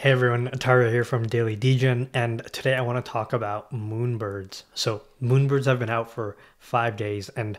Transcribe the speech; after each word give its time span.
Hey 0.00 0.12
everyone, 0.12 0.48
Atareh 0.48 0.90
here 0.90 1.04
from 1.04 1.28
Daily 1.28 1.56
Degen, 1.56 2.08
and 2.14 2.42
today 2.54 2.74
I 2.74 2.80
want 2.80 3.04
to 3.04 3.12
talk 3.12 3.34
about 3.34 3.70
moonbirds. 3.70 4.62
So, 4.72 5.02
moonbirds 5.22 5.66
have 5.66 5.78
been 5.78 5.90
out 5.90 6.10
for 6.10 6.38
five 6.58 6.96
days, 6.96 7.28
and 7.28 7.58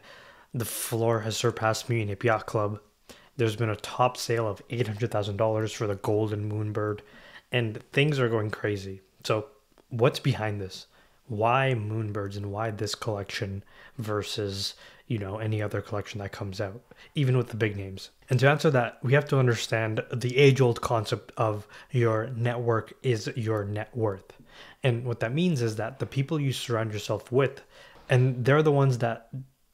the 0.52 0.66
floor 0.66 1.20
has 1.20 1.38
surpassed 1.38 1.88
Munich 1.88 2.24
Yacht 2.24 2.48
Club. 2.48 2.80
There's 3.38 3.56
been 3.56 3.70
a 3.70 3.76
top 3.76 4.18
sale 4.18 4.48
of 4.48 4.68
$800,000 4.70 5.76
for 5.76 5.86
the 5.86 5.94
golden 5.94 6.52
moonbird, 6.52 7.02
and 7.52 7.80
things 7.92 8.18
are 8.18 8.28
going 8.28 8.50
crazy. 8.50 9.02
So, 9.24 9.46
what's 9.90 10.20
behind 10.20 10.60
this? 10.60 10.88
Why 11.28 11.74
moonbirds 11.76 12.38
and 12.38 12.52
why 12.52 12.72
this 12.72 12.96
collection 12.96 13.64
versus 13.98 14.76
you 15.08 15.18
know 15.18 15.38
any 15.38 15.62
other 15.62 15.82
collection 15.82 16.20
that 16.20 16.32
comes 16.32 16.62
out 16.62 16.82
even 17.16 17.38
with 17.38 17.50
the 17.50 17.58
big 17.58 17.76
names. 17.76 18.10
And 18.30 18.40
to 18.40 18.50
answer 18.50 18.70
that 18.72 18.98
we 19.04 19.14
have 19.14 19.28
to 19.30 19.40
understand 19.40 20.04
the 20.14 20.38
age 20.38 20.62
old 20.62 20.82
concept 20.82 21.32
of 21.38 21.68
your 21.92 22.28
network 22.36 22.94
is 23.04 23.30
your 23.36 23.66
net 23.66 23.96
worth. 23.96 24.34
And 24.84 25.06
what 25.06 25.20
that 25.20 25.34
means 25.34 25.62
is 25.62 25.76
that 25.76 26.00
the 26.00 26.06
people 26.06 26.40
you 26.40 26.54
surround 26.54 26.94
yourself 26.94 27.32
with 27.32 27.62
and 28.10 28.44
they're 28.44 28.64
the 28.64 28.72
ones 28.72 28.98
that 29.00 29.30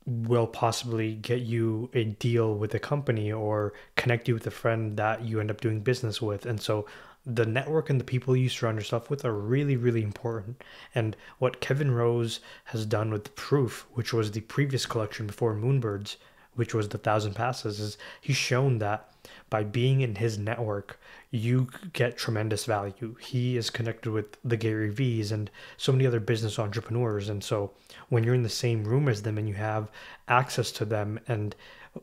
will 0.07 0.47
possibly 0.47 1.13
get 1.15 1.41
you 1.41 1.89
a 1.93 2.05
deal 2.05 2.55
with 2.55 2.73
a 2.73 2.79
company 2.79 3.31
or 3.31 3.73
connect 3.95 4.27
you 4.27 4.33
with 4.33 4.47
a 4.47 4.51
friend 4.51 4.97
that 4.97 5.21
you 5.23 5.39
end 5.39 5.51
up 5.51 5.61
doing 5.61 5.81
business 5.81 6.21
with 6.21 6.45
and 6.45 6.61
so 6.61 6.85
the 7.27 7.45
network 7.45 7.89
and 7.89 7.99
the 7.99 8.05
people 8.05 8.37
you 8.37 8.47
surround 8.47 8.77
yourself 8.77 9.09
with 9.09 9.25
are 9.25 9.33
really, 9.33 9.75
really 9.75 10.01
important. 10.01 10.63
And 10.95 11.17
what 11.39 11.59
Kevin 11.59 11.91
Rose 11.91 12.39
has 12.65 12.85
done 12.85 13.11
with 13.11 13.35
Proof, 13.35 13.85
which 13.93 14.13
was 14.13 14.31
the 14.31 14.39
previous 14.41 14.85
collection 14.85 15.27
before 15.27 15.53
Moonbirds, 15.53 16.15
which 16.55 16.73
was 16.73 16.87
the 16.87 16.97
Thousand 16.97 17.33
Passes, 17.33 17.81
is 17.81 17.97
he's 18.21 18.37
shown 18.37 18.79
that 18.79 19.11
by 19.49 19.63
being 19.63 20.01
in 20.01 20.15
his 20.15 20.37
network, 20.37 20.99
you 21.31 21.67
get 21.93 22.17
tremendous 22.17 22.65
value. 22.65 23.15
He 23.19 23.57
is 23.57 23.69
connected 23.69 24.11
with 24.11 24.37
the 24.43 24.57
Gary 24.57 24.89
V's 24.89 25.31
and 25.31 25.49
so 25.77 25.91
many 25.91 26.05
other 26.05 26.19
business 26.19 26.59
entrepreneurs. 26.59 27.29
And 27.29 27.43
so 27.43 27.71
when 28.09 28.23
you're 28.23 28.35
in 28.35 28.43
the 28.43 28.49
same 28.49 28.83
room 28.83 29.07
as 29.07 29.21
them 29.21 29.37
and 29.37 29.47
you 29.47 29.55
have 29.55 29.89
access 30.27 30.71
to 30.73 30.85
them 30.85 31.19
and 31.27 31.55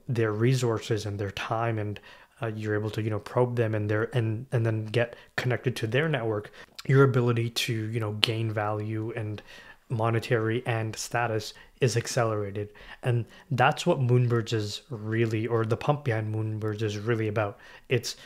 their 0.09 0.33
resources 0.33 1.06
and 1.06 1.19
their 1.19 1.31
time 1.31 1.78
and 1.78 2.00
uh, 2.42 2.48
you're 2.48 2.75
able 2.75 2.91
to 2.91 3.03
you 3.03 3.11
know 3.11 3.20
probe 3.20 3.56
them 3.56 3.75
and 3.75 3.89
their 3.89 4.05
and 4.16 4.47
and 4.53 4.66
then 4.66 4.84
get 4.87 5.14
connected 5.37 5.77
to 5.77 5.87
their 5.87 6.09
network 6.09 6.50
your 6.87 7.05
ability 7.05 7.48
to 7.50 7.72
you 7.72 8.00
know 8.00 8.12
gain 8.14 8.50
value 8.50 9.12
and 9.14 9.41
monetary 9.89 10.63
and 10.67 10.95
status 10.97 11.55
is 11.81 11.97
accelerated. 11.97 12.71
And 13.03 13.27
that's 13.51 13.87
what 13.87 14.01
moonbirds 14.01 14.53
is 14.53 14.83
really 14.91 15.47
or 15.47 15.65
the 15.65 15.77
pump 15.77 16.05
behind 16.05 16.35
moonbirds 16.35 16.83
is 16.83 16.99
really 16.99 17.29
about. 17.29 17.59
It's 17.89 18.17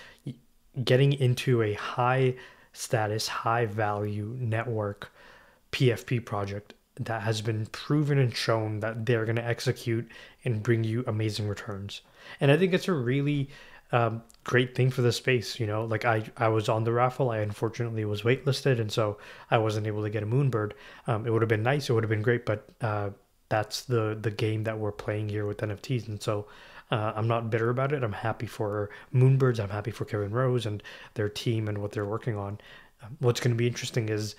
getting 0.84 1.12
into 1.14 1.62
a 1.62 1.74
high 1.74 2.34
status 2.72 3.26
high 3.26 3.66
value 3.66 4.36
network 4.38 5.10
pfp 5.72 6.24
project 6.24 6.74
that 7.00 7.22
has 7.22 7.40
been 7.40 7.66
proven 7.66 8.18
and 8.18 8.36
shown 8.36 8.80
that 8.80 9.04
they're 9.06 9.24
going 9.24 9.36
to 9.36 9.44
execute 9.44 10.08
and 10.44 10.62
bring 10.62 10.84
you 10.84 11.02
amazing 11.06 11.48
returns. 11.48 12.02
And 12.40 12.50
i 12.50 12.56
think 12.56 12.72
it's 12.72 12.88
a 12.88 12.92
really 12.92 13.48
um, 13.92 14.22
great 14.44 14.74
thing 14.74 14.90
for 14.90 15.02
the 15.02 15.12
space. 15.12 15.58
You 15.58 15.66
know, 15.66 15.84
like 15.84 16.04
I, 16.04 16.24
I 16.36 16.48
was 16.48 16.68
on 16.68 16.84
the 16.84 16.92
raffle. 16.92 17.30
I 17.30 17.38
unfortunately 17.38 18.04
was 18.04 18.22
waitlisted, 18.22 18.80
and 18.80 18.90
so 18.90 19.18
I 19.50 19.58
wasn't 19.58 19.86
able 19.86 20.02
to 20.02 20.10
get 20.10 20.22
a 20.22 20.26
moonbird. 20.26 20.72
Um, 21.06 21.26
it 21.26 21.30
would 21.30 21.42
have 21.42 21.48
been 21.48 21.62
nice. 21.62 21.88
It 21.88 21.92
would 21.92 22.04
have 22.04 22.10
been 22.10 22.22
great, 22.22 22.46
but 22.46 22.68
uh, 22.80 23.10
that's 23.48 23.82
the 23.82 24.18
the 24.20 24.30
game 24.30 24.64
that 24.64 24.78
we're 24.78 24.92
playing 24.92 25.28
here 25.28 25.46
with 25.46 25.58
NFTs, 25.58 26.08
and 26.08 26.22
so. 26.22 26.46
Uh, 26.90 27.12
I'm 27.14 27.28
not 27.28 27.50
bitter 27.50 27.68
about 27.68 27.92
it. 27.92 28.02
I'm 28.02 28.12
happy 28.14 28.46
for 28.46 28.88
Moonbirds. 29.14 29.60
I'm 29.60 29.68
happy 29.68 29.90
for 29.90 30.06
Kevin 30.06 30.30
Rose 30.30 30.64
and 30.64 30.82
their 31.12 31.28
team 31.28 31.68
and 31.68 31.76
what 31.76 31.92
they're 31.92 32.06
working 32.06 32.34
on. 32.34 32.58
Um, 33.02 33.14
what's 33.20 33.40
going 33.40 33.50
to 33.50 33.58
be 33.58 33.66
interesting 33.66 34.08
is 34.08 34.36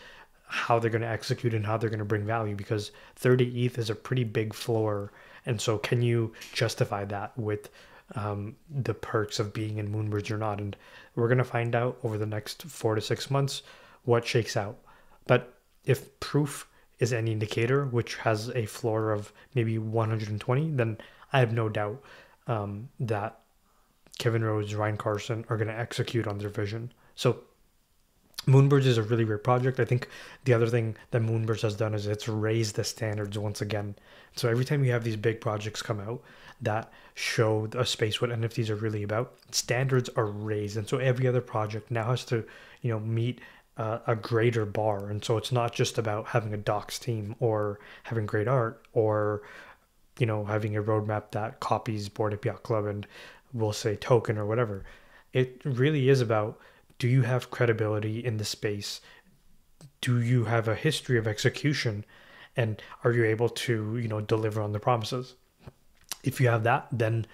how 0.47 0.79
they're 0.79 0.89
going 0.89 1.03
to 1.03 1.07
execute 1.07 1.53
and 1.53 1.63
how 1.63 1.77
they're 1.77 1.91
going 1.91 1.99
to 1.99 2.05
bring 2.05 2.25
value 2.25 2.55
because 2.55 2.91
30 3.17 3.65
ETH 3.65 3.77
is 3.77 3.91
a 3.91 3.95
pretty 3.95 4.23
big 4.23 4.55
floor. 4.55 5.11
And 5.45 5.61
so, 5.61 5.77
can 5.77 6.01
you 6.01 6.33
justify 6.51 7.05
that 7.05 7.37
with 7.37 7.69
um, 8.15 8.55
the 8.69 8.93
perks 8.93 9.39
of 9.39 9.53
being 9.53 9.77
in 9.77 9.91
Moonbirds 9.91 10.31
or 10.31 10.37
not. 10.37 10.59
And 10.59 10.75
we're 11.15 11.27
going 11.27 11.37
to 11.37 11.43
find 11.43 11.75
out 11.75 11.97
over 12.03 12.17
the 12.17 12.25
next 12.25 12.63
four 12.63 12.95
to 12.95 13.01
six 13.01 13.29
months 13.29 13.63
what 14.03 14.25
shakes 14.25 14.57
out. 14.57 14.77
But 15.27 15.53
if 15.85 16.19
proof 16.19 16.67
is 16.99 17.13
any 17.13 17.31
indicator, 17.31 17.85
which 17.85 18.15
has 18.17 18.49
a 18.49 18.65
floor 18.65 19.11
of 19.11 19.31
maybe 19.53 19.77
120, 19.77 20.71
then 20.71 20.97
I 21.31 21.39
have 21.39 21.53
no 21.53 21.69
doubt 21.69 22.01
um, 22.47 22.89
that 22.99 23.39
Kevin 24.17 24.43
Rose, 24.43 24.73
Ryan 24.73 24.97
Carson 24.97 25.45
are 25.49 25.57
going 25.57 25.69
to 25.69 25.79
execute 25.79 26.27
on 26.27 26.37
their 26.37 26.49
vision. 26.49 26.91
So 27.15 27.41
Moonbirds 28.49 28.85
is 28.85 28.97
a 28.97 29.03
really 29.03 29.25
great 29.25 29.43
project. 29.43 29.79
I 29.79 29.85
think 29.85 30.07
the 30.45 30.53
other 30.53 30.67
thing 30.67 30.95
that 31.11 31.21
Moonbirds 31.21 31.61
has 31.61 31.75
done 31.75 31.93
is 31.93 32.07
it's 32.07 32.27
raised 32.27 32.75
the 32.75 32.83
standards 32.83 33.37
once 33.37 33.61
again. 33.61 33.95
So 34.35 34.49
every 34.49 34.65
time 34.65 34.83
you 34.83 34.91
have 34.91 35.03
these 35.03 35.15
big 35.15 35.41
projects 35.41 35.81
come 35.81 35.99
out 35.99 36.21
that 36.61 36.91
show 37.15 37.69
a 37.77 37.85
space 37.85 38.21
what 38.21 38.31
NFTs 38.31 38.69
are 38.69 38.75
really 38.75 39.03
about, 39.03 39.33
standards 39.51 40.09
are 40.15 40.25
raised, 40.25 40.77
and 40.77 40.87
so 40.87 40.97
every 40.97 41.27
other 41.27 41.41
project 41.41 41.89
now 41.91 42.09
has 42.09 42.25
to, 42.25 42.43
you 42.81 42.91
know, 42.91 42.99
meet 42.99 43.39
uh, 43.77 43.99
a 44.07 44.15
greater 44.15 44.65
bar. 44.65 45.09
And 45.09 45.23
so 45.23 45.37
it's 45.37 45.51
not 45.51 45.73
just 45.73 45.97
about 45.97 46.27
having 46.27 46.53
a 46.53 46.57
docs 46.57 46.99
team 46.99 47.35
or 47.39 47.79
having 48.03 48.25
great 48.25 48.47
art 48.47 48.85
or, 48.93 49.41
you 50.19 50.25
know, 50.25 50.43
having 50.43 50.75
a 50.75 50.83
roadmap 50.83 51.31
that 51.31 51.61
copies 51.61 52.09
Bored 52.09 52.33
Ape 52.33 52.45
Yacht 52.45 52.63
Club 52.63 52.85
and 52.85 53.07
we'll 53.53 53.73
say 53.73 53.95
token 53.95 54.37
or 54.37 54.45
whatever. 54.45 54.83
It 55.31 55.61
really 55.63 56.09
is 56.09 56.19
about 56.19 56.59
do 56.99 57.07
you 57.07 57.23
have 57.23 57.49
credibility 57.49 58.23
in 58.23 58.37
the 58.37 58.45
space? 58.45 59.01
Do 60.01 60.21
you 60.21 60.43
have 60.43 60.67
a 60.67 60.75
history 60.75 61.17
of 61.17 61.27
execution? 61.27 62.05
And 62.55 62.81
are 63.03 63.11
you 63.13 63.23
able 63.23 63.49
to, 63.49 63.97
you 63.97 64.07
know, 64.07 64.21
deliver 64.21 64.61
on 64.61 64.73
the 64.73 64.79
promises? 64.79 65.35
If 66.23 66.41
you 66.41 66.49
have 66.49 66.63
that, 66.63 66.87
then 66.91 67.25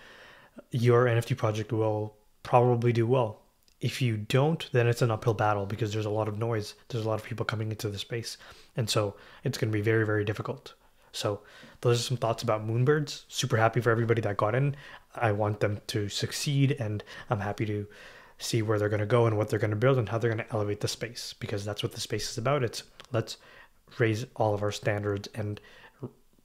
your 0.71 1.05
NFT 1.05 1.35
project 1.35 1.73
will 1.73 2.15
probably 2.43 2.93
do 2.93 3.07
well. 3.07 3.41
If 3.81 4.01
you 4.01 4.17
don't, 4.17 4.69
then 4.71 4.87
it's 4.87 5.01
an 5.01 5.11
uphill 5.11 5.33
battle 5.33 5.65
because 5.65 5.91
there's 5.91 6.05
a 6.05 6.11
lot 6.11 6.27
of 6.27 6.37
noise. 6.37 6.75
There's 6.89 7.05
a 7.05 7.09
lot 7.09 7.19
of 7.19 7.25
people 7.25 7.45
coming 7.45 7.71
into 7.71 7.89
the 7.89 7.97
space. 7.97 8.37
And 8.77 8.89
so 8.89 9.15
it's 9.43 9.57
going 9.57 9.71
to 9.71 9.77
be 9.77 9.81
very, 9.81 10.05
very 10.05 10.23
difficult. 10.23 10.75
So 11.11 11.41
those 11.81 11.99
are 11.99 12.03
some 12.03 12.17
thoughts 12.17 12.43
about 12.43 12.67
moonbirds. 12.67 13.23
Super 13.27 13.57
happy 13.57 13.81
for 13.81 13.89
everybody 13.89 14.21
that 14.21 14.37
got 14.37 14.53
in. 14.53 14.75
I 15.15 15.31
want 15.31 15.59
them 15.59 15.81
to 15.87 16.07
succeed 16.09 16.75
and 16.79 17.03
I'm 17.29 17.39
happy 17.39 17.65
to 17.65 17.87
see 18.37 18.61
where 18.61 18.77
they're 18.77 18.89
going 18.89 18.99
to 18.99 19.05
go 19.05 19.25
and 19.25 19.37
what 19.37 19.49
they're 19.49 19.59
going 19.59 19.71
to 19.71 19.75
build 19.75 19.97
and 19.97 20.09
how 20.09 20.17
they're 20.17 20.33
going 20.33 20.45
to 20.45 20.53
elevate 20.53 20.81
the 20.81 20.87
space 20.87 21.33
because 21.39 21.63
that's 21.63 21.83
what 21.83 21.93
the 21.93 22.01
space 22.01 22.29
is 22.29 22.37
about. 22.37 22.63
It's 22.63 22.83
let's 23.11 23.37
raise 23.97 24.25
all 24.35 24.53
of 24.53 24.61
our 24.61 24.71
standards 24.71 25.29
and 25.35 25.59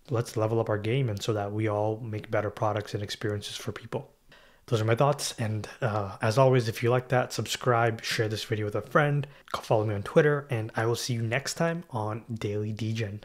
let's 0.08 0.36
level 0.36 0.60
up 0.60 0.68
our 0.68 0.78
game 0.78 1.08
and 1.08 1.22
so 1.22 1.32
that 1.32 1.52
we 1.52 1.68
all 1.68 1.98
make 2.00 2.30
better 2.30 2.50
products 2.50 2.94
and 2.94 3.02
experiences 3.02 3.56
for 3.56 3.72
people. 3.72 4.10
Those 4.66 4.80
are 4.80 4.84
my 4.84 4.94
thoughts. 4.94 5.34
And 5.38 5.68
uh, 5.80 6.16
as 6.22 6.38
always, 6.38 6.68
if 6.68 6.82
you 6.82 6.90
like 6.90 7.08
that, 7.08 7.32
subscribe, 7.32 8.04
share 8.04 8.28
this 8.28 8.44
video 8.44 8.66
with 8.66 8.76
a 8.76 8.82
friend, 8.82 9.26
follow 9.62 9.84
me 9.84 9.94
on 9.94 10.02
Twitter, 10.02 10.46
and 10.48 10.70
I 10.76 10.86
will 10.86 10.96
see 10.96 11.14
you 11.14 11.22
next 11.22 11.54
time 11.54 11.84
on 11.90 12.24
Daily 12.32 12.72
Degen. 12.72 13.24